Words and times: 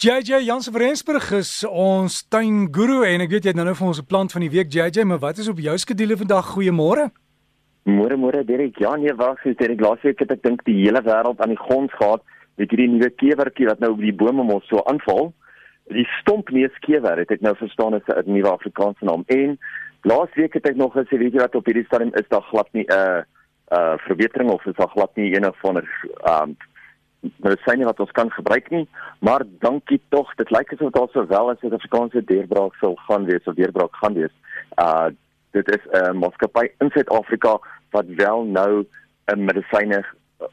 JJ 0.00 0.44
Jansen 0.46 0.72
van 0.72 0.82
Rensburg 0.82 1.32
is 1.34 1.64
ons 1.66 2.20
tuinguru 2.30 3.00
en 3.02 3.24
ek 3.24 3.32
weet 3.32 3.48
jy 3.48 3.50
het 3.50 3.56
nou 3.58 3.64
nou 3.66 3.72
vir 3.74 3.86
ons 3.88 3.98
'n 3.98 4.06
plant 4.06 4.30
van 4.30 4.44
die 4.46 4.50
week 4.52 4.70
JJ, 4.70 5.02
maar 5.02 5.18
wat 5.18 5.38
is 5.42 5.48
op 5.50 5.58
jou 5.58 5.74
skedule 5.76 6.16
vandag? 6.16 6.54
Goeiemôre. 6.54 7.10
Môre 7.82 8.16
môre 8.16 8.44
Derek. 8.44 8.78
Ja 8.78 8.94
nee, 8.94 9.12
wag, 9.12 9.42
so 9.42 9.50
Derek, 9.58 9.80
laasweek 9.80 10.20
het 10.20 10.30
ek 10.30 10.42
dink 10.42 10.62
die 10.64 10.86
hele 10.86 11.02
wêreld 11.02 11.40
aan 11.40 11.50
die 11.50 11.58
grond 11.66 11.90
gehad 11.90 12.22
met 12.54 12.70
hierdie 12.70 12.88
nuwe 12.88 13.10
kewertjie 13.10 13.66
wat 13.66 13.80
nou 13.80 13.90
op 13.90 13.98
die 13.98 14.14
bome 14.14 14.44
mos 14.44 14.68
so 14.68 14.78
aanval. 14.86 15.32
Die 15.90 16.06
stompneuskewer, 16.20 17.18
het 17.18 17.30
ek 17.30 17.40
nou 17.40 17.56
verstaan 17.56 17.94
is 17.94 18.06
'n 18.06 18.30
nuwe 18.30 18.50
Afrikaanse 18.50 19.04
naam. 19.04 19.24
En 19.26 19.58
laasweek 20.02 20.54
het 20.54 20.68
ek 20.68 20.76
nog 20.76 20.94
gesê 20.94 21.18
weet 21.18 21.32
jy 21.32 21.40
wat 21.40 21.56
op 21.56 21.66
hierdie 21.66 21.86
stadium 21.86 22.14
is 22.14 22.28
daar 22.28 22.46
glad 22.52 22.68
nie 22.72 22.86
'n 22.86 22.94
uh, 22.94 23.22
uh 23.72 23.98
verbetering 24.06 24.50
of 24.50 24.64
is 24.66 24.78
daar 24.78 24.94
glad 24.94 25.10
nie 25.16 25.34
enig 25.34 25.58
van 25.58 25.74
'n 25.74 25.88
um 26.22 26.56
medisyne 27.20 27.84
wat 27.84 28.00
ons 28.00 28.10
kan 28.10 28.30
gebruik 28.30 28.70
nie, 28.70 28.86
maar 29.18 29.42
dankie 29.64 30.00
tog, 30.08 30.30
dit 30.36 30.50
lyk 30.50 30.72
asof 30.72 30.92
daar 30.94 31.08
sowel 31.12 31.50
as 31.50 31.62
'n 31.62 31.74
Afrikaanse 31.74 32.24
deurbraak 32.24 32.74
sal 32.80 32.96
gaan 33.08 33.24
wees 33.24 33.46
of 33.46 33.54
deurbraak 33.54 33.94
gaan 34.02 34.14
wees. 34.14 34.34
Uh 34.78 35.10
dit 35.52 35.68
is 35.68 35.84
'n 35.86 35.96
uh, 35.96 36.12
maatskappy 36.12 36.68
in 36.80 36.90
Suid-Afrika 36.90 37.58
wat 37.90 38.06
wel 38.06 38.44
nou 38.44 38.86
'n 39.34 39.44
medisyne 39.44 40.04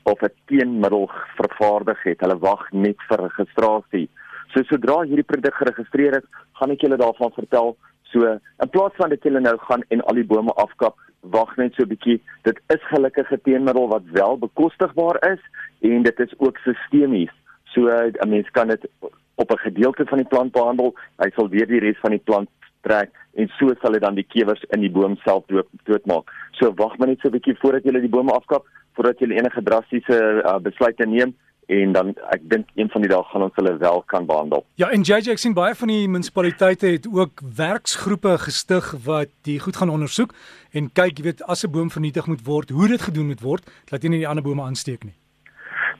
of 0.03 0.21
'n 0.21 0.33
teenmiddel 0.45 1.09
vervaardig 1.35 2.03
het. 2.03 2.19
Hulle 2.19 2.37
wag 2.39 2.71
net 2.71 2.97
vir 3.07 3.19
registrasie. 3.19 4.09
So 4.53 4.63
sodra 4.63 5.01
hierdie 5.03 5.29
produk 5.31 5.55
geregistreer 5.55 6.17
is, 6.17 6.27
gaan 6.53 6.71
ek 6.71 6.81
julle 6.81 6.97
daarvan 6.97 7.31
vertel. 7.31 7.77
So 8.03 8.39
in 8.63 8.69
plaas 8.69 8.95
van 8.95 9.09
dat 9.09 9.23
julle 9.23 9.39
nou 9.39 9.57
gaan 9.57 9.83
en 9.87 10.01
al 10.01 10.13
die 10.13 10.25
bome 10.25 10.53
afkap, 10.53 10.95
wag 11.31 11.55
net 11.57 11.73
so 11.73 11.83
'n 11.83 11.87
bietjie. 11.87 12.21
Dit 12.43 12.59
is 12.67 12.83
gelukkig 12.91 13.31
'n 13.31 13.41
teenmiddel 13.43 13.87
wat 13.87 14.03
wel 14.11 14.37
bekostigbaar 14.37 15.17
is 15.31 15.41
en 15.81 16.03
dit 16.03 16.19
is 16.19 16.33
ook 16.37 16.57
sistemies. 16.57 17.31
So 17.63 17.87
'n 17.87 18.29
mens 18.29 18.49
kan 18.51 18.67
dit 18.67 18.87
op 19.35 19.51
'n 19.51 19.57
gedeelte 19.67 20.05
van 20.05 20.17
die 20.17 20.27
plant 20.27 20.51
behandel, 20.51 20.95
hy 21.17 21.29
sal 21.35 21.49
weer 21.49 21.67
die 21.67 21.79
res 21.79 21.99
van 21.99 22.11
die 22.11 22.23
plant 22.23 22.49
trek 22.81 23.09
en 23.33 23.47
so 23.57 23.73
sal 23.81 23.91
dit 23.91 24.01
dan 24.01 24.15
die 24.15 24.27
kewers 24.27 24.63
in 24.69 24.81
die 24.81 24.91
boom 24.91 25.15
self 25.15 25.45
dood 25.45 25.67
doodmaak. 25.83 26.31
So 26.51 26.73
wag 26.73 26.97
maar 26.97 27.07
net 27.07 27.19
so 27.19 27.27
'n 27.27 27.31
bietjie 27.37 27.57
voordat 27.59 27.83
jy 27.83 27.99
die 27.99 28.09
bome 28.09 28.31
afkap, 28.31 28.65
voordat 28.93 29.19
jy 29.19 29.29
enige 29.31 29.63
drastiese 29.63 30.41
uh, 30.45 30.59
besluite 30.59 31.05
neem 31.05 31.35
en 31.67 31.91
dan 31.91 32.13
ek 32.29 32.45
dink 32.49 32.69
een 32.75 32.89
van 32.89 33.01
die 33.01 33.09
dae 33.09 33.23
gaan 33.31 33.45
ons 33.47 33.55
hulle 33.55 33.77
wel 33.77 34.03
kan 34.11 34.25
behandel. 34.25 34.65
Ja, 34.81 34.89
en 34.89 35.01
JJ 35.01 35.35
ek 35.35 35.41
sien 35.41 35.57
baie 35.57 35.75
van 35.75 35.91
die 35.91 36.07
munisipaliteite 36.07 36.87
het 36.87 37.09
ook 37.11 37.41
werksgroepe 37.57 38.37
gestig 38.45 38.91
wat 39.05 39.33
die 39.47 39.59
goed 39.59 39.75
gaan 39.81 39.93
ondersoek 39.93 40.33
en 40.71 40.91
kyk, 40.93 41.19
jy 41.19 41.23
weet, 41.23 41.43
as 41.43 41.65
'n 41.65 41.71
boom 41.71 41.89
vernietig 41.89 42.27
moet 42.27 42.45
word, 42.45 42.69
hoe 42.69 42.87
dit 42.87 43.01
gedoen 43.01 43.27
moet 43.27 43.41
word, 43.41 43.63
dat 43.89 44.03
jy 44.03 44.09
nie 44.09 44.23
die 44.23 44.27
ander 44.27 44.43
bome 44.43 44.61
aansteek 44.61 45.03
nie. 45.03 45.15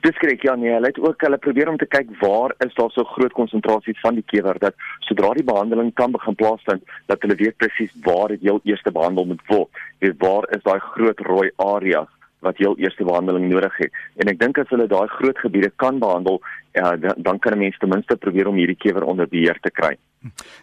Dis 0.04 0.18
korrek 0.20 0.42
ja 0.42 0.54
nee, 0.54 0.70
hulle 0.70 0.86
het 0.86 0.98
ook 1.00 1.20
hulle 1.20 1.38
probeer 1.38 1.68
om 1.68 1.76
te 1.76 1.86
kyk 1.86 2.10
waar 2.20 2.52
is 2.66 2.74
daar 2.74 2.90
so 2.90 3.04
groot 3.04 3.32
konsentrasies 3.32 4.00
van 4.00 4.14
die 4.14 4.24
kewer 4.32 4.58
dat 4.58 4.74
sodra 5.08 5.32
die 5.32 5.44
behandeling 5.44 5.92
kan 5.94 6.12
begin 6.12 6.34
plaasvind 6.34 6.84
dat 7.06 7.22
hulle 7.24 7.34
weet 7.34 7.56
presies 7.56 7.94
waar 8.04 8.28
dit 8.28 8.40
heel 8.40 8.60
eerste 8.64 8.92
behandel 8.92 9.24
moet 9.24 9.42
word. 9.46 9.70
Weet 9.98 10.18
waar 10.18 10.44
is 10.56 10.62
daai 10.62 10.78
groot 10.78 11.20
rooi 11.20 11.50
areas 11.56 12.12
wat 12.40 12.56
heel 12.56 12.76
eerste 12.78 13.04
behandeling 13.04 13.48
nodig 13.48 13.76
het. 13.76 13.92
En 14.16 14.28
ek 14.28 14.38
dink 14.38 14.58
as 14.58 14.68
hulle 14.68 14.86
daai 14.86 15.08
groot 15.08 15.38
gebiede 15.38 15.70
kan 15.76 15.98
behandel, 15.98 16.40
ja, 16.72 16.96
dan, 16.96 17.14
dan 17.16 17.38
kan 17.38 17.52
'n 17.52 17.58
mens 17.58 17.78
ten 17.78 17.88
minste 17.88 18.16
probeer 18.16 18.46
om 18.46 18.56
hierdie 18.56 18.76
kewer 18.76 19.04
onder 19.04 19.28
beheer 19.28 19.58
te 19.60 19.70
kry. 19.70 19.96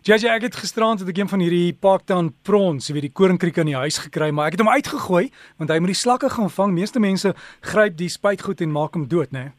JJ, 0.01 0.27
ek 0.27 0.41
het 0.41 0.55
gisterand 0.55 0.99
het 0.99 1.09
ek 1.09 1.17
een 1.17 1.29
van 1.29 1.39
hierdie 1.39 1.73
Parktown 1.73 2.33
prawns, 2.41 2.88
jy 2.88 2.94
weet 2.94 3.09
die 3.09 3.17
koringkriek 3.19 3.57
in 3.57 3.66
die 3.66 3.75
huis 3.75 3.97
gekry, 3.97 4.31
maar 4.31 4.47
ek 4.47 4.57
het 4.57 4.61
hom 4.61 4.69
uitgegooi 4.69 5.31
want 5.57 5.69
hy 5.69 5.79
moet 5.79 5.94
die 5.94 6.03
slakke 6.03 6.29
gaan 6.29 6.49
vang. 6.49 6.73
Meeste 6.73 6.99
mense 6.99 7.33
gryp 7.61 7.97
die 7.97 8.09
spuitgoed 8.09 8.61
en 8.61 8.71
maak 8.71 8.94
hom 8.94 9.07
dood, 9.07 9.31
né? 9.31 9.39
Nee? 9.39 9.51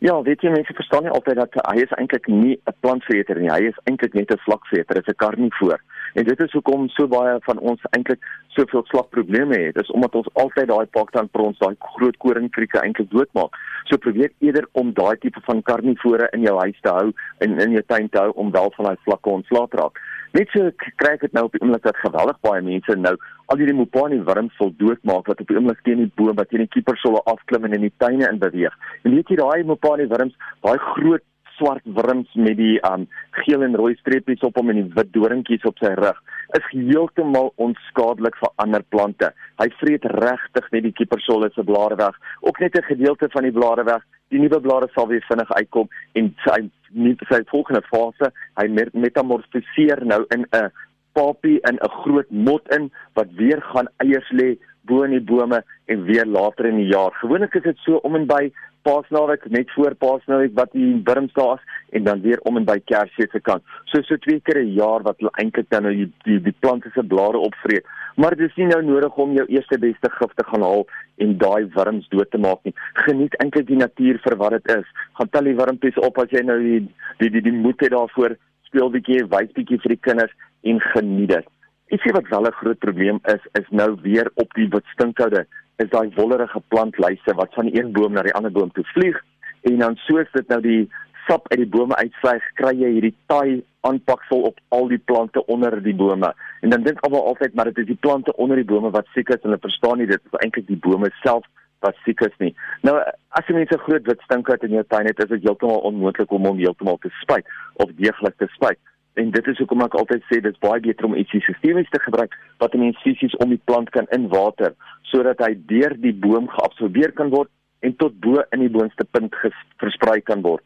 Ja, 0.00 0.14
weet 0.24 0.40
jy 0.40 0.48
mense 0.48 0.72
verstaan 0.72 1.04
nie 1.04 1.12
altyd 1.12 1.36
dat 1.42 1.56
hy 1.68 1.82
is 1.84 1.90
eintlik 2.00 2.26
nie 2.32 2.56
'n 2.56 2.74
plantvreter 2.80 3.38
nie. 3.38 3.50
Hy 3.52 3.68
is 3.68 3.80
eintlik 3.84 4.14
net 4.14 4.32
'n 4.32 4.40
vlakvreter, 4.46 4.96
hy 4.96 5.00
is 5.00 5.12
'n 5.12 5.16
karnivoor. 5.16 5.80
En 6.14 6.24
dit 6.24 6.40
is 6.40 6.52
hoekom 6.52 6.88
so 6.88 7.08
baie 7.10 7.36
van 7.46 7.58
ons 7.58 7.82
eintlik 7.90 8.24
soveel 8.56 8.84
slagprobleme 8.90 9.58
het. 9.62 9.74
Dis 9.78 9.90
omdat 9.94 10.14
ons 10.14 10.30
altyd 10.42 10.68
daai 10.70 10.86
pakdan 10.96 11.28
vir 11.32 11.44
ons 11.48 11.58
daai 11.58 11.76
groot 11.96 12.16
koringkrieke 12.24 12.80
eintlik 12.82 13.10
doodmaak. 13.10 13.58
So 13.90 13.98
probeer 14.02 14.32
eerder 14.38 14.66
om 14.72 14.94
daai 14.94 15.16
tipe 15.22 15.42
van 15.46 15.62
karnivore 15.62 16.30
in 16.36 16.46
jou 16.46 16.56
huis 16.58 16.80
te 16.82 16.94
hou 16.94 17.10
en 17.46 17.58
in 17.66 17.76
jou 17.78 17.84
tuin 17.86 18.08
te 18.08 18.22
hou 18.22 18.32
om 18.34 18.50
wel 18.54 18.72
van 18.76 18.90
daai 18.90 19.04
vlakke 19.06 19.36
ontslae 19.38 19.68
te 19.70 19.82
raak. 19.82 20.02
Net 20.38 20.52
so 20.54 20.70
kry 21.02 21.16
ek 21.16 21.24
dit 21.26 21.32
nou 21.34 21.48
op 21.48 21.54
die 21.56 21.62
oomblik 21.64 21.86
dat 21.86 21.96
geweldig 22.04 22.36
baie 22.46 22.62
mense 22.62 22.94
nou 22.98 23.16
al 23.50 23.58
hierdie 23.58 23.74
mopani 23.74 24.20
wurms 24.28 24.54
wil 24.60 24.70
doodmaak 24.78 25.26
wat 25.26 25.40
op 25.42 25.48
die 25.50 25.56
oomblik 25.58 25.80
teen 25.86 26.04
die 26.04 26.12
boom 26.20 26.36
wat 26.38 26.52
teen 26.52 26.62
die 26.62 26.70
kiepersolle 26.70 27.22
afklim 27.32 27.66
en 27.66 27.74
in 27.78 27.88
die 27.88 27.96
tuine 27.98 28.28
in 28.28 28.38
beweeg. 28.38 28.76
En 29.02 29.16
weet 29.16 29.32
jy 29.32 29.40
daai 29.40 29.66
mopani 29.66 30.06
wurms, 30.12 30.36
daai 30.62 30.78
groot 30.92 31.24
swart 31.60 31.84
wurms 31.84 32.32
met 32.34 32.56
die 32.56 32.80
um 32.88 33.06
geel 33.44 33.62
en 33.62 33.76
rooi 33.76 33.94
streepies 34.00 34.42
op 34.48 34.56
hom 34.56 34.72
en 34.72 34.80
die 34.80 34.92
wit 34.96 35.12
doringkies 35.12 35.66
op 35.68 35.78
sy 35.84 35.92
rug 36.00 36.18
is 36.58 36.66
heeltemal 36.72 37.52
onskadelik 37.62 38.36
vir 38.40 38.50
ander 38.62 38.82
plante. 38.94 39.30
Hy 39.60 39.68
vreet 39.78 40.06
regtig 40.16 40.70
net 40.74 40.86
die 40.88 40.94
kiepersolle 40.98 41.50
se 41.54 41.64
blare 41.66 41.98
weg, 42.00 42.16
ook 42.40 42.60
net 42.60 42.76
'n 42.76 42.90
gedeelte 42.92 43.28
van 43.30 43.42
die 43.42 43.56
blare 43.58 43.84
weg. 43.84 44.02
Die 44.30 44.40
nuwe 44.40 44.60
blare 44.60 44.88
sal 44.94 45.08
weer 45.08 45.24
vinnig 45.28 45.50
uitkom 45.52 45.88
en 46.14 46.34
sy 46.44 46.70
nie 46.90 47.16
sy 47.28 47.42
volgende 47.46 47.82
fase, 47.82 48.32
hy 48.56 48.66
metamorfoseer 48.92 50.04
nou 50.04 50.24
in 50.34 50.46
'n 50.52 50.70
papie 51.12 51.60
in 51.68 51.78
'n 51.78 51.90
groot 52.02 52.30
mot 52.30 52.62
in 52.76 52.90
wat 53.14 53.28
weer 53.36 53.60
gaan 53.62 53.88
eiers 53.98 54.30
lê 54.30 54.58
bo 54.90 55.04
in 55.06 55.14
die 55.16 55.26
bome 55.32 55.62
en 55.86 56.04
weer 56.08 56.26
later 56.26 56.68
in 56.70 56.82
die 56.82 56.90
jaar. 56.90 57.14
Gewoonlik 57.22 57.54
is 57.60 57.68
dit 57.70 57.86
so 57.86 58.02
om 58.06 58.18
en 58.18 58.26
by 58.30 58.50
Paasnaweek 58.82 59.44
net 59.52 59.70
voor 59.76 59.94
Paasnaweek 60.00 60.54
wat 60.56 60.72
die 60.72 60.94
wurms 61.04 61.32
daar 61.36 61.58
is 61.58 61.96
en 61.96 62.04
dan 62.04 62.22
weer 62.24 62.40
om 62.48 62.56
en 62.56 62.64
by 62.64 62.78
Kersfees 62.88 63.30
se 63.32 63.40
kant. 63.40 63.64
So 63.92 64.02
so 64.02 64.16
twee 64.16 64.40
keer 64.40 64.62
'n 64.62 64.72
jaar 64.72 65.02
wat 65.02 65.18
hulle 65.18 65.32
eintlik 65.42 65.68
dan 65.68 65.82
nou 65.82 65.94
die 65.94 66.12
die, 66.24 66.40
die 66.40 66.56
plante 66.60 66.90
se 66.94 67.02
blare 67.02 67.38
opvreet. 67.38 67.84
Maar 68.16 68.36
dit 68.36 68.48
is 68.48 68.56
nie 68.56 68.66
nou 68.66 68.82
nodig 68.82 69.16
om 69.16 69.32
jou 69.32 69.46
eerste 69.46 69.78
beste 69.78 70.10
gif 70.10 70.32
te 70.34 70.44
gaan 70.44 70.62
haal 70.62 70.86
en 71.16 71.38
daai 71.38 71.68
wurms 71.74 72.08
dood 72.08 72.30
te 72.30 72.38
maak 72.38 72.64
nie. 72.64 72.74
Geniet 72.94 73.36
eintlik 73.36 73.66
die 73.66 73.76
natuur 73.76 74.18
vir 74.24 74.36
wat 74.36 74.50
dit 74.50 74.76
is. 74.78 74.86
Gaan 75.12 75.28
tel 75.28 75.44
die 75.44 75.56
wurmpies 75.56 75.98
op 75.98 76.18
as 76.18 76.30
jy 76.30 76.42
nou 76.42 76.58
die 76.58 76.80
die 77.18 77.30
die, 77.30 77.42
die 77.42 77.52
moed 77.52 77.80
het 77.80 77.90
daarvoor 77.90 78.36
speel 78.62 78.90
bietjie, 78.90 79.24
wys 79.28 79.52
bietjie 79.52 79.80
vir 79.82 79.96
die 79.96 80.04
kinders 80.08 80.34
en 80.62 80.80
geniet 80.80 81.28
dit. 81.28 81.46
Ietsie 81.90 82.12
wat 82.12 82.28
wel 82.28 82.46
'n 82.46 82.58
groot 82.60 82.78
probleem 82.78 83.18
is, 83.22 83.42
is 83.52 83.68
nou 83.68 83.98
weer 84.02 84.30
op 84.34 84.54
die 84.54 84.68
wat 84.68 84.84
stinkhoude, 84.94 85.46
is 85.76 85.88
daai 85.88 86.10
wollerige 86.14 86.60
plantlyse 86.68 87.34
wat 87.34 87.54
van 87.54 87.68
een 87.72 87.92
boom 87.92 88.12
na 88.12 88.22
die 88.22 88.34
ander 88.34 88.52
boom 88.52 88.70
toe 88.72 88.84
vlieg 88.84 89.18
en 89.60 89.78
dan 89.78 89.96
soos 89.96 90.30
dit 90.32 90.48
nou 90.48 90.60
die 90.60 90.90
sap 91.26 91.48
uit 91.50 91.58
die 91.58 91.68
bome 91.68 91.96
uitvlieg, 91.96 92.44
kry 92.54 92.72
jy 92.78 92.90
hierdie 92.94 93.14
taai 93.26 93.62
aanpaksel 93.80 94.42
op 94.50 94.60
al 94.68 94.86
die 94.88 94.98
plante 94.98 95.46
onder 95.46 95.82
die 95.82 95.94
bome. 95.94 96.34
En 96.60 96.70
dan 96.70 96.82
dink 96.82 97.00
almal 97.00 97.26
altyd 97.26 97.54
maar 97.54 97.64
dit 97.64 97.78
is 97.78 97.86
die 97.86 97.98
plante 98.00 98.36
onder 98.36 98.56
die 98.56 98.70
bome 98.72 98.90
wat 98.90 99.10
siek 99.14 99.28
is 99.28 99.42
en 99.42 99.50
hulle 99.50 99.66
verstaan 99.66 99.98
nie 99.98 100.06
dit 100.06 100.20
is 100.30 100.38
eintlik 100.44 100.66
die 100.66 100.80
bome 100.86 101.10
self 101.22 101.44
wat 101.80 101.96
siek 102.04 102.20
is 102.20 102.36
nie. 102.38 102.54
Nou 102.86 103.00
as 103.38 103.46
jy 103.46 103.54
mense 103.54 103.78
groot 103.78 104.06
wit 104.06 104.22
stinkhout 104.28 104.62
in 104.62 104.78
jou 104.78 104.84
tuin 104.88 105.06
het, 105.06 105.18
is 105.18 105.32
dit 105.34 105.42
heeltemal 105.42 105.82
onmoontlik 105.90 106.30
om 106.30 106.46
hom 106.46 106.62
heeltemal 106.62 107.02
te 107.02 107.10
spuit 107.22 107.46
of 107.82 107.90
deeglik 107.98 108.38
te 108.38 108.46
spuit 108.54 108.78
en 109.14 109.30
dit 109.30 109.46
is 109.46 109.58
hoekom 109.58 109.82
ek 109.84 109.96
altyd 109.98 110.22
sê 110.28 110.40
dit 110.40 110.54
is 110.54 110.62
baie 110.62 110.80
beter 110.80 111.06
om 111.08 111.16
ietsie 111.18 111.40
sistemies 111.44 111.88
te 111.90 112.00
gebruik 112.04 112.34
wat 112.62 112.74
in 112.74 112.92
fisies 113.02 113.34
om 113.42 113.50
die 113.50 113.62
plant 113.70 113.90
kan 113.90 114.06
inwater 114.16 114.74
sodat 115.10 115.42
hy 115.42 115.54
deur 115.72 115.96
die 115.98 116.14
boom 116.14 116.48
geabsorbeer 116.48 117.12
kan 117.18 117.32
word 117.34 117.50
en 117.86 117.96
tot 118.02 118.18
bo 118.20 118.42
in 118.54 118.62
die 118.64 118.72
boonste 118.72 119.06
punt 119.10 119.34
versprei 119.80 120.20
kan 120.20 120.42
word. 120.44 120.64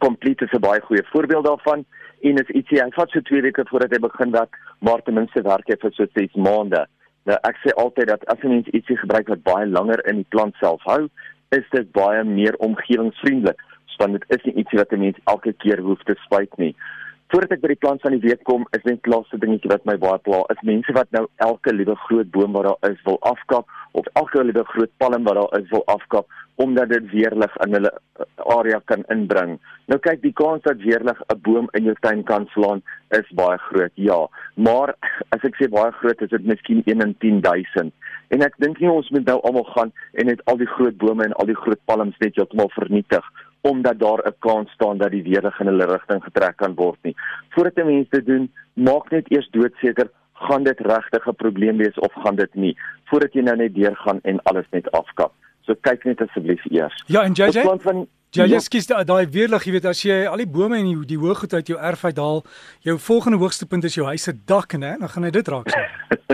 Complete 0.00 0.44
is 0.44 0.54
'n 0.56 0.64
baie 0.64 0.80
goeie 0.80 1.04
voorbeeld 1.12 1.44
daarvan 1.44 1.84
en 2.22 2.40
is 2.42 2.54
ietsie 2.56 2.80
hy 2.80 2.90
vat 2.96 3.10
so 3.10 3.20
2 3.20 3.42
weke 3.42 3.64
voordat 3.68 3.92
hy 3.92 3.98
begin 3.98 4.30
werk, 4.30 4.56
maar 4.80 5.02
ten 5.02 5.14
minste 5.14 5.42
werk 5.42 5.68
hy 5.68 5.76
vir 5.80 5.92
so 5.92 6.06
6 6.14 6.34
maande. 6.34 6.86
Nou 7.24 7.36
ek 7.48 7.56
sê 7.62 7.72
altyd 7.76 8.08
dat 8.08 8.24
as 8.32 8.42
'n 8.42 8.48
mens 8.48 8.68
ietsie 8.72 8.96
gebruik 8.96 9.28
wat 9.28 9.42
baie 9.42 9.66
langer 9.66 10.00
in 10.08 10.16
die 10.16 10.30
plant 10.34 10.54
self 10.56 10.82
hou, 10.84 11.08
is 11.50 11.66
dit 11.70 11.92
baie 11.92 12.24
meer 12.24 12.56
omgewingsvriendelik, 12.58 13.60
want 13.98 14.12
dit 14.12 14.24
is 14.28 14.44
nie 14.44 14.54
ietsie 14.62 14.78
wat 14.78 14.92
'n 14.92 15.00
mens 15.00 15.18
elke 15.24 15.52
keer 15.52 15.80
hoef 15.80 16.02
te 16.02 16.14
spuit 16.24 16.58
nie. 16.58 16.74
Voordat 17.32 17.54
ek 17.56 17.62
by 17.64 17.70
die 17.72 17.80
plant 17.80 18.02
van 18.04 18.12
die 18.12 18.20
week 18.20 18.42
kom, 18.44 18.66
is 18.76 18.82
net 18.84 19.06
laaste 19.08 19.38
dingetjie 19.40 19.70
wat 19.72 19.86
my 19.88 19.94
baie 20.00 20.20
pla, 20.26 20.42
is 20.52 20.60
mense 20.68 20.92
wat 20.96 21.08
nou 21.16 21.24
elke 21.46 21.72
liewe 21.72 21.94
groot 22.04 22.28
boom 22.34 22.52
wat 22.56 22.66
daar 22.68 22.90
is 22.92 23.00
wil 23.06 23.16
afkap 23.30 23.70
of 23.96 24.10
elke 24.20 24.42
liewe 24.44 24.64
groot 24.74 24.92
palm 25.00 25.24
wat 25.24 25.38
daar 25.40 25.56
is 25.60 25.70
wil 25.72 25.86
afkap 25.94 26.28
omdat 26.62 26.92
dit 26.92 27.06
weerlig 27.10 27.56
in 27.64 27.72
hulle 27.74 27.90
eh, 27.90 28.26
area 28.54 28.78
kan 28.90 29.02
inbring. 29.10 29.56
Nou 29.90 29.98
kyk, 29.98 30.20
die 30.22 30.34
kans 30.36 30.62
dat 30.68 30.84
weerlig 30.84 31.18
'n 31.32 31.40
boom 31.48 31.68
in 31.72 31.88
jou 31.88 31.96
tuin 32.00 32.22
kan 32.28 32.46
slaan 32.52 32.82
is 33.18 33.32
baie 33.34 33.58
groot. 33.58 33.92
Ja, 33.94 34.28
maar 34.54 34.94
as 35.30 35.42
ek 35.42 35.56
sê 35.58 35.70
baie 35.70 35.90
groot, 35.92 36.20
is 36.22 36.30
dit 36.30 36.44
miskien 36.44 36.82
1 36.86 37.00
in 37.00 37.16
10000. 37.18 37.92
En 38.28 38.42
ek 38.42 38.54
dink 38.58 38.78
nie 38.78 38.90
ons 38.90 39.10
moet 39.10 39.26
nou 39.26 39.40
almal 39.40 39.66
gaan 39.74 39.92
en 40.12 40.26
net 40.26 40.44
al 40.44 40.56
die 40.56 40.70
groot 40.76 40.96
bome 40.96 41.24
en 41.24 41.32
al 41.32 41.46
die 41.46 41.62
groot 41.64 41.80
palms 41.84 42.14
net 42.18 42.36
heeltemal 42.36 42.70
vernietig 42.76 43.24
omdat 43.64 43.98
daar 43.98 44.20
'n 44.26 44.36
kans 44.38 44.70
staan 44.70 44.98
dat 44.98 45.10
die 45.10 45.22
weerlig 45.22 45.60
in 45.60 45.66
hulle 45.66 45.86
rigting 45.86 46.24
getrek 46.24 46.56
kan 46.56 46.74
word 46.74 46.98
nie. 47.02 47.16
Voordat 47.48 47.76
'n 47.76 47.86
mens 47.86 48.08
dit 48.10 48.26
doen, 48.26 48.52
maak 48.74 49.10
net 49.10 49.30
eers 49.30 49.48
doodseker 49.50 50.08
gaan 50.32 50.64
dit 50.64 50.80
regtig 50.80 51.26
'n 51.26 51.34
probleem 51.34 51.76
wees 51.76 51.98
of 51.98 52.12
gaan 52.12 52.36
dit 52.36 52.54
nie 52.54 52.76
voordat 53.04 53.32
jy 53.36 53.44
nou 53.46 53.56
net 53.56 53.74
deurgaan 53.74 54.20
en 54.22 54.42
alles 54.50 54.66
net 54.70 54.90
afkap. 54.96 55.32
So 55.64 55.76
kyk 55.86 56.04
net 56.04 56.20
asseblief 56.20 56.64
eers. 56.70 57.04
Ja, 57.06 57.22
en 57.22 57.32
JJ. 57.32 57.62
Van, 57.62 58.06
Ja, 58.34 58.48
jy 58.50 58.58
skiet 58.58 58.88
daai 59.06 59.28
weerlig, 59.30 59.62
jy 59.62 59.72
weet 59.76 59.84
as 59.86 60.00
jy 60.02 60.14
al 60.26 60.40
die 60.42 60.48
bome 60.50 60.80
en 60.80 60.88
die, 60.88 60.96
die 61.12 61.18
hoogte 61.22 61.60
uit 61.60 61.68
jou 61.70 61.76
erf 61.78 62.00
uithaal, 62.02 62.40
jou 62.82 62.96
volgende 62.98 63.38
hoogste 63.38 63.68
punt 63.70 63.86
is 63.86 63.94
jou 63.94 64.08
huis 64.08 64.24
se 64.26 64.34
dak, 64.50 64.74
né? 64.74 64.96
Dan 64.98 65.12
gaan 65.12 65.28
hy 65.28 65.30
dit 65.30 65.50
raak 65.54 65.70
sien. 65.70 65.84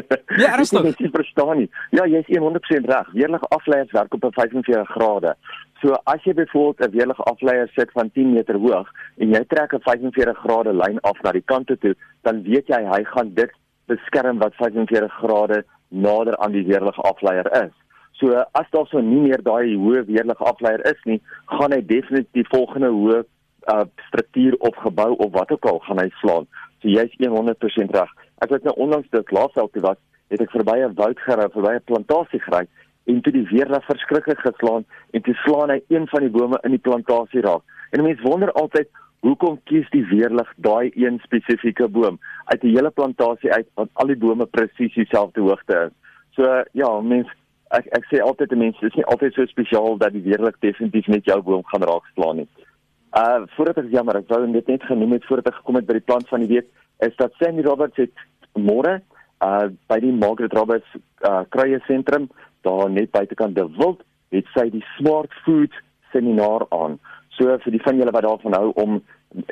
Nee, 0.31 0.47
ernstig. 0.47 0.87
Ek 0.95 1.11
verstaan 1.13 1.59
nie. 1.59 1.67
Ja, 1.93 2.07
jy's 2.09 2.29
100% 2.31 2.87
reg. 2.89 3.09
Weerlig 3.13 3.43
afleiers 3.53 3.91
werk 3.93 4.15
op 4.15 4.25
'n 4.25 4.33
45 4.33 4.93
grade. 4.95 5.35
So 5.81 5.97
as 6.05 6.25
jy 6.25 6.35
byvoorbeeld 6.35 6.91
'n 6.91 6.97
weerlig 6.97 7.21
afleier 7.25 7.69
sit 7.75 7.91
van 7.93 8.11
10 8.13 8.33
meter 8.33 8.57
hoog 8.57 8.89
en 9.17 9.29
jy 9.33 9.45
trek 9.49 9.73
'n 9.73 9.81
45 9.81 10.39
grade 10.39 10.73
lyn 10.73 11.01
af 11.01 11.23
na 11.23 11.33
die 11.33 11.47
kante 11.53 11.79
toe, 11.79 11.95
dan 12.23 12.43
weet 12.43 12.67
jy 12.67 12.85
hy 12.85 13.05
gaan 13.05 13.35
dit 13.35 13.53
beskerm 13.87 14.39
wat 14.39 14.55
45 14.55 15.13
grade 15.13 15.65
nader 15.89 16.37
aan 16.37 16.53
die 16.53 16.67
weerlig 16.67 17.03
afleier 17.03 17.49
is. 17.65 17.73
So 18.13 18.45
as 18.53 18.71
daar 18.71 18.87
so 18.87 19.01
nie 19.01 19.21
meer 19.21 19.43
daai 19.43 19.75
hoë 19.77 20.05
weerlige 20.05 20.45
afleier 20.45 20.85
is 20.85 21.01
nie, 21.05 21.21
gaan 21.47 21.73
hy 21.73 21.81
definitief 21.81 22.33
die 22.33 22.49
volgende 22.51 22.91
hoë 22.93 23.25
uh, 23.73 23.85
struktuur 24.09 24.57
of 24.59 24.77
gebou 24.77 25.15
of 25.17 25.33
wat 25.33 25.51
ook 25.51 25.65
al 25.65 25.79
gaan 25.79 25.99
hy 25.99 26.11
slaan. 26.21 26.47
So 26.83 26.89
jy's 26.89 27.17
100% 27.17 27.97
reg. 27.97 28.11
Ek 28.45 28.51
het 28.51 28.65
nou 28.65 28.75
onlangs 28.77 29.09
dit 29.11 29.33
laasveld 29.33 29.73
toe 29.73 29.83
was, 29.83 29.97
het 30.29 30.41
ek 30.41 30.51
verby 30.51 30.77
'n 30.85 30.95
woudgerry, 30.95 31.49
verby 31.57 31.75
'n 31.75 31.89
plantasie 31.89 32.41
gery 32.41 32.67
en 33.11 33.21
toe 33.25 33.35
die 33.35 33.47
weerlig 33.51 33.85
verskriklik 33.91 34.41
geslaan 34.47 34.87
en 35.11 35.27
toe 35.27 35.35
slaan 35.43 35.75
hy 35.75 35.81
een 35.89 36.09
van 36.13 36.27
die 36.27 36.33
bome 36.35 36.59
in 36.65 36.77
die 36.77 36.85
plantasie 36.89 37.43
raak. 37.47 37.67
En 37.91 38.05
mense 38.07 38.23
wonder 38.23 38.53
altyd 38.53 38.89
Hoekom 39.21 39.59
kies 39.69 39.89
die 39.93 40.05
weerlig 40.09 40.49
daai 40.65 40.93
een 40.97 41.19
spesifieke 41.25 41.89
boom 41.93 42.17
uit 42.45 42.63
die 42.63 42.73
hele 42.73 42.91
plantasie 42.91 43.53
uit 43.53 43.67
want 43.77 43.91
al 44.01 44.09
die 44.09 44.17
bome 44.17 44.47
presies 44.49 44.95
dieselfde 44.97 45.45
hoogte 45.45 45.77
is. 45.89 45.93
So 46.37 46.49
ja, 46.73 46.89
mense 47.05 47.35
ek 47.77 47.91
ek 47.99 48.09
sê 48.09 48.23
altyd 48.25 48.51
te 48.51 48.59
mense, 48.59 48.81
dis 48.81 48.97
nie 48.97 49.07
altyd 49.13 49.37
so 49.37 49.45
spesiaal 49.51 49.99
dat 50.01 50.17
die 50.17 50.25
weerlik 50.25 50.57
definitief 50.65 51.11
net 51.13 51.29
jou 51.29 51.37
boom 51.45 51.67
gaan 51.69 51.85
raakslaan 51.91 52.43
nie. 52.43 52.49
Uh 53.13 53.45
voordat 53.59 53.83
ek 53.85 53.93
jammer, 53.93 54.23
ek 54.23 54.33
wou 54.33 54.41
net 54.49 54.73
net 54.73 54.89
genoem 54.89 55.19
het 55.19 55.29
voordat 55.29 55.53
ek 55.53 55.61
gekom 55.61 55.81
het 55.83 55.89
by 55.91 55.99
die 55.99 56.09
plant 56.09 56.33
van 56.33 56.47
die 56.47 56.53
week, 56.57 56.73
is 57.05 57.15
dat 57.21 57.37
Sandy 57.37 57.67
Roberts 57.69 58.01
het 58.01 58.27
môre 58.57 59.03
uh 59.45 59.67
by 59.93 60.01
die 60.01 60.17
Margaret 60.17 60.57
Roberts 60.57 60.97
uh 61.29 61.43
kruie 61.53 61.83
sentrum 61.91 62.31
daar 62.67 62.91
net 62.91 63.11
buitekant 63.11 63.55
De 63.55 63.67
Wild, 63.77 64.03
het 64.31 64.47
sy 64.55 64.71
die 64.71 64.85
Smart 64.97 65.33
Food 65.45 65.73
seminar 66.13 66.67
aan. 66.71 66.99
So 67.37 67.59
vir 67.65 67.73
die 67.73 67.83
van 67.83 67.97
julle 67.97 68.15
wat 68.15 68.27
daarvan 68.27 68.55
hou 68.59 68.73
om 68.75 69.03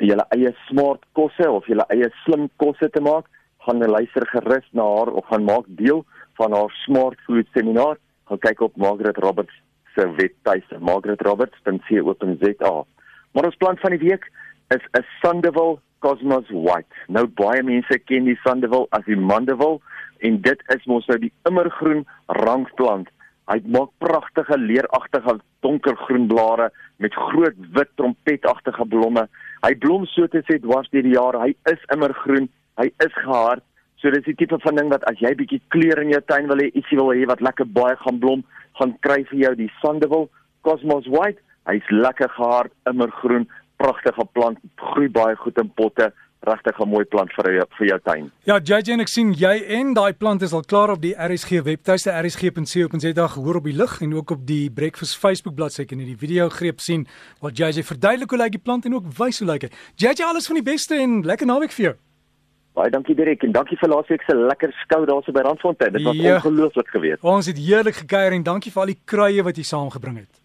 julle 0.03 0.25
eie 0.35 0.51
smart 0.67 1.03
kosse 1.15 1.49
of 1.51 1.67
julle 1.71 1.85
eie 1.89 2.09
slim 2.23 2.49
kosse 2.57 2.89
te 2.89 3.01
maak, 3.01 3.25
gaan 3.65 3.79
luister 3.79 4.27
gerus 4.27 4.67
na 4.71 4.83
haar 4.83 5.09
of 5.13 5.25
gaan 5.31 5.43
maak 5.43 5.65
deel 5.67 6.05
van 6.39 6.51
haar 6.55 6.71
Smart 6.85 7.19
Food 7.27 7.47
seminar 7.53 7.97
gaan 8.29 8.39
kyk 8.45 8.61
op 8.61 8.77
Margaret 8.77 9.17
Roberts 9.17 9.55
se 9.95 10.03
webtuiste 10.15 10.77
margaretroberts.co.za. 10.79 12.75
Maar 13.31 13.45
ons 13.45 13.55
plant 13.61 13.79
van 13.79 13.91
die 13.95 14.05
week 14.07 14.31
is 14.75 14.83
'n 14.97 15.05
Sandoval 15.21 15.79
Cosmos 15.99 16.49
White. 16.49 16.95
Nou 17.07 17.27
baie 17.27 17.63
mense 17.63 17.99
ken 17.99 18.23
die 18.23 18.39
Sandoval 18.43 18.87
as 18.89 19.05
die 19.05 19.15
Mandeville 19.15 19.79
en 20.25 20.41
dit 20.45 20.65
is 20.75 20.85
mos 20.91 21.07
nou 21.07 21.17
die 21.21 21.31
immergroen 21.49 22.05
rankplant. 22.41 23.09
Hy 23.49 23.57
maak 23.73 23.89
pragtige 24.03 24.57
leeragtige 24.61 25.39
donkergroen 25.65 26.27
blare 26.29 26.69
met 27.01 27.15
groot 27.17 27.57
wit 27.73 27.89
trompetagtige 27.97 28.85
blomme. 28.85 29.25
Hy 29.65 29.73
blom 29.81 30.05
so 30.11 30.27
te 30.27 30.43
sê 30.45 30.59
dwars 30.61 30.89
deur 30.93 31.07
die 31.07 31.15
jaar. 31.15 31.39
Hy 31.41 31.55
is 31.71 31.87
immergroen. 31.95 32.47
Hy 32.79 32.91
is 33.03 33.15
gehard 33.23 33.65
So 33.99 34.07
dis 34.15 34.23
die 34.23 34.35
tipe 34.39 34.55
van 34.63 34.77
ding 34.79 34.91
wat 34.93 35.03
as 35.11 35.19
jy 35.19 35.33
bietjie 35.35 35.59
kleur 35.75 35.99
in 35.99 36.13
jou 36.13 36.21
tuin 36.31 36.47
wil 36.47 36.61
hê, 36.63 36.69
ietsie 36.71 36.95
wil 36.95 37.11
hê 37.11 37.25
wat 37.27 37.41
lekker 37.43 37.67
baie 37.75 37.97
gaan 37.99 38.19
blom, 38.21 38.45
gaan 38.79 38.93
kry 39.03 39.25
vir 39.27 39.39
jou 39.41 39.51
die 39.59 39.71
Sandoval 39.81 40.29
Cosmos 40.63 41.09
White. 41.11 41.43
Hy's 41.67 41.89
lekker 41.91 42.31
gehard, 42.37 42.71
immergroen, 42.87 43.49
pragtige 43.81 44.23
plant, 44.33 44.61
groei 44.79 45.09
baie 45.11 45.35
goed 45.43 45.59
in 45.59 45.71
potte. 45.75 46.07
Regtig 46.41 46.79
'n 46.79 46.87
mooi 46.87 47.05
plant 47.05 47.31
vir 47.33 47.53
jou 47.53 47.65
vir 47.77 47.87
jou 47.87 47.99
tuin. 48.03 48.31
Ja, 48.43 48.59
JJ 48.59 48.93
en 48.93 48.99
ek 48.99 49.07
sien 49.07 49.33
jy 49.33 49.63
en 49.67 49.93
daai 49.93 50.13
plant 50.13 50.41
is 50.41 50.53
al 50.53 50.63
klaar 50.63 50.89
op 50.91 51.01
die 51.01 51.13
RSG 51.13 51.61
webtuiste 51.63 52.11
rsg.co.za 52.11 53.27
gehoor 53.27 53.55
op 53.55 53.63
die 53.63 53.75
lig 53.75 54.01
en 54.01 54.13
ook 54.13 54.31
op 54.31 54.45
die 54.47 54.71
Breakfast 54.71 55.17
Facebook 55.17 55.55
bladsy 55.55 55.85
kan 55.85 55.99
jy 55.99 56.05
die 56.05 56.17
video 56.17 56.49
greep 56.49 56.79
sien 56.79 57.07
waar 57.41 57.51
JJ 57.51 57.83
verduidelik 57.83 58.29
hoe 58.29 58.39
lyk 58.39 58.51
die 58.51 58.63
plant 58.63 58.85
en 58.85 58.93
ook 58.93 59.05
wys 59.17 59.39
hoe 59.39 59.47
lyk 59.47 59.61
dit. 59.61 59.75
JJ 59.95 60.23
alles 60.23 60.47
van 60.47 60.55
die 60.55 60.71
beste 60.71 60.95
en 60.95 61.21
lekker 61.23 61.45
naweek 61.47 61.71
vir 61.71 61.85
jou. 61.85 61.95
Baie 62.73 62.91
dankie 62.93 63.15
Dirk 63.15 63.43
en 63.43 63.51
dankie 63.51 63.77
vir 63.81 63.89
laasweek 63.89 64.21
se 64.23 64.35
lekker 64.35 64.71
skou 64.85 65.05
daarso 65.05 65.33
by 65.35 65.41
Randfontein. 65.43 65.91
Dit 65.91 66.05
was 66.05 66.15
ja. 66.15 66.35
ongelooflik 66.37 66.87
geweest. 66.87 67.23
Ons 67.23 67.49
het 67.51 67.57
heerlik 67.57 67.95
gekuier 67.95 68.37
en 68.37 68.43
dankie 68.43 68.71
vir 68.71 68.81
al 68.85 68.93
die 68.93 69.01
kruie 69.05 69.43
wat 69.43 69.57
jy 69.59 69.65
saamgebring 69.67 70.21
het. 70.21 70.38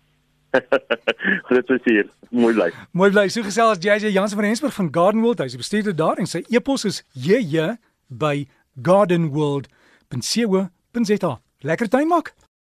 Groot 1.49 1.67
plesier. 1.69 2.07
Mooi 2.31 2.55
bly. 2.55 2.71
Mooi 2.93 3.11
bly. 3.11 3.29
So 3.33 3.43
gesels 3.47 3.79
JJ 3.83 4.13
Jansen 4.15 4.39
van 4.39 4.47
Rensburg 4.47 4.75
van 4.75 4.89
Gardenwold. 4.95 5.39
Hy's 5.43 5.61
bestuurder 5.61 5.95
daar 5.97 6.19
en 6.23 6.29
sy 6.31 6.41
e-pos 6.49 6.85
is 6.89 7.03
jj 7.13 7.77
by 8.09 8.47
gardenwold.co.za. 8.83 11.33
Lekker 11.65 11.89
tuin 11.89 12.09
maak. 12.09 12.35